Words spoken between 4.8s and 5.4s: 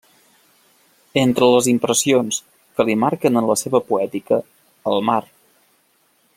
el mar.